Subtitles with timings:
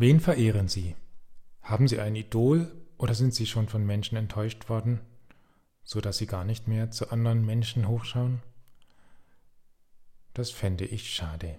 [0.00, 0.96] Wen verehren Sie?
[1.60, 5.00] Haben Sie ein Idol oder sind Sie schon von Menschen enttäuscht worden,
[5.82, 8.40] so dass Sie gar nicht mehr zu anderen Menschen hochschauen?
[10.32, 11.58] Das fände ich schade.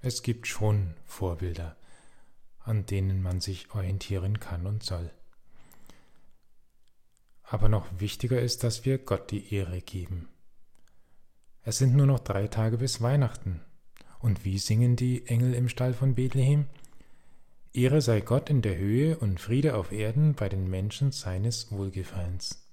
[0.00, 1.78] Es gibt schon Vorbilder,
[2.58, 5.10] an denen man sich orientieren kann und soll.
[7.44, 10.28] Aber noch wichtiger ist, dass wir Gott die Ehre geben.
[11.62, 13.62] Es sind nur noch drei Tage bis Weihnachten.
[14.18, 16.66] Und wie singen die Engel im Stall von Bethlehem?
[17.74, 22.66] Ehre sei Gott in der Höhe und Friede auf Erden bei den Menschen seines Wohlgefallens.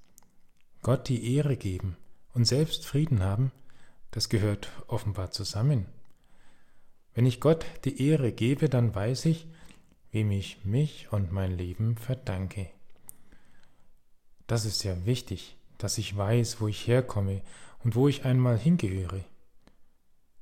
[0.81, 1.97] Gott die Ehre geben
[2.33, 3.51] und selbst Frieden haben,
[4.11, 5.85] das gehört offenbar zusammen.
[7.13, 9.47] Wenn ich Gott die Ehre gebe, dann weiß ich,
[10.11, 12.70] wem ich mich und mein Leben verdanke.
[14.48, 17.41] Das ist ja wichtig, dass ich weiß, wo ich herkomme
[17.84, 19.25] und wo ich einmal hingehöre,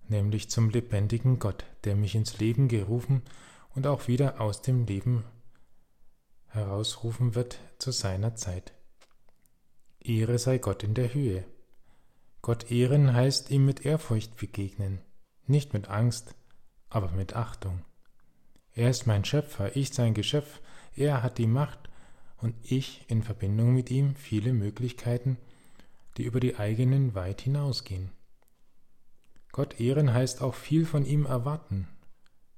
[0.08, 3.24] nämlich zum lebendigen Gott, der mich ins Leben gerufen
[3.76, 5.24] und auch wieder aus dem Leben
[6.48, 8.74] herausrufen wird zu seiner Zeit.
[10.00, 11.46] Ehre sei Gott in der Höhe.
[12.42, 15.00] Gott ehren heißt ihm mit Ehrfurcht begegnen,
[15.48, 16.36] nicht mit Angst,
[16.90, 17.84] aber mit Achtung.
[18.76, 20.60] Er ist mein Schöpfer, ich sein Geschöpf,
[20.96, 21.90] er hat die Macht
[22.38, 25.38] und ich in Verbindung mit ihm viele Möglichkeiten,
[26.18, 28.12] die über die eigenen weit hinausgehen.
[29.52, 31.88] Gott ehren heißt auch viel von ihm erwarten,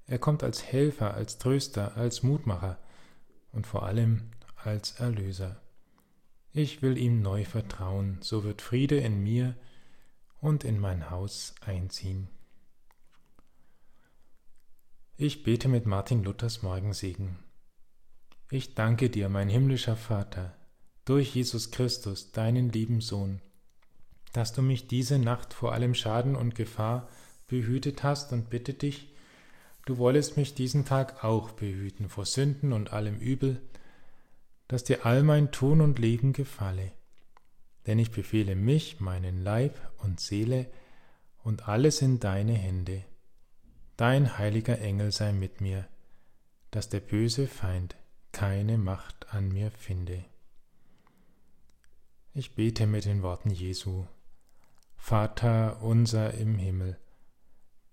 [0.08, 2.78] er kommt als Helfer, als Tröster, als Mutmacher
[3.52, 5.62] und vor allem als Erlöser.
[6.52, 9.56] Ich will ihm neu vertrauen, so wird Friede in mir
[10.39, 12.30] und in mein Haus einziehen.
[15.17, 17.38] Ich bete mit Martin Luthers Morgensegen.
[18.52, 20.56] Ich danke dir, mein himmlischer Vater,
[21.03, 23.42] durch Jesus Christus, deinen lieben Sohn,
[24.34, 27.08] dass du mich diese Nacht vor allem Schaden und Gefahr
[27.47, 29.15] behütet hast und bitte dich,
[29.86, 33.61] Du wollest mich diesen Tag auch behüten vor Sünden und allem Übel,
[34.67, 36.91] dass dir all mein Tun und Leben gefalle.
[37.86, 40.66] Denn ich befehle mich, meinen Leib und Seele
[41.44, 43.03] und alles in deine Hände.
[43.95, 45.88] Dein heiliger Engel sei mit mir,
[46.72, 47.95] dass der böse Feind
[48.31, 50.25] keine Macht an mir finde.
[52.34, 54.07] Ich bete mit den Worten Jesu.
[54.97, 56.97] Vater unser im Himmel,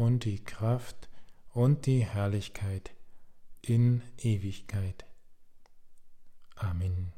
[0.00, 1.10] und die Kraft
[1.52, 2.92] und die Herrlichkeit
[3.60, 5.04] in Ewigkeit.
[6.56, 7.12] Amen.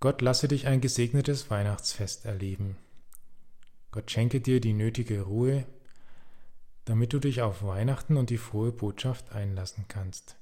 [0.00, 2.78] Gott lasse dich ein gesegnetes Weihnachtsfest erleben.
[3.90, 5.66] Gott schenke dir die nötige Ruhe,
[6.86, 10.36] damit du dich auf Weihnachten und die frohe Botschaft einlassen kannst.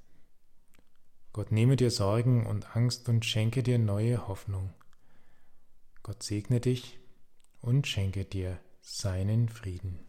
[1.33, 4.73] Gott nehme dir Sorgen und Angst und schenke dir neue Hoffnung.
[6.05, 7.01] Gott segne dich
[7.61, 10.06] und schenke dir seinen Frieden.